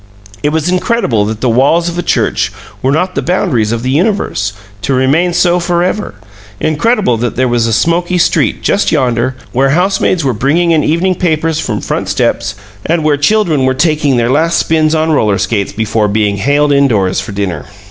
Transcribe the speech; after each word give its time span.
It 0.41 0.49
was 0.49 0.67
incredible 0.67 1.25
that 1.25 1.41
the 1.41 1.47
walls 1.49 1.87
of 1.87 1.95
the 1.95 2.01
church 2.01 2.51
were 2.81 2.91
not 2.91 3.13
the 3.13 3.21
boundaries 3.21 3.71
of 3.71 3.83
the 3.83 3.91
universe, 3.91 4.51
to 4.81 4.95
remain 4.95 5.31
so 5.31 5.59
for 5.59 5.83
ever; 5.83 6.15
incredible 6.59 7.17
that 7.17 7.35
there 7.35 7.47
was 7.47 7.67
a 7.67 7.71
smoky 7.71 8.17
street 8.17 8.63
just 8.63 8.91
yonder, 8.91 9.35
where 9.51 9.69
housemaids 9.69 10.23
were 10.25 10.33
bringing 10.33 10.71
in 10.71 10.83
evening 10.83 11.13
papers 11.13 11.59
from 11.59 11.81
front 11.81 12.09
steps 12.09 12.55
and 12.83 13.03
where 13.03 13.15
children 13.15 13.63
were 13.63 13.75
taking 13.75 14.17
their 14.17 14.31
last 14.31 14.57
spins 14.57 14.95
on 14.95 15.11
roller 15.11 15.37
skates 15.37 15.71
before 15.71 16.07
being 16.07 16.37
haled 16.37 16.71
indoors 16.73 17.19
for 17.21 17.31
dinner. 17.31 17.65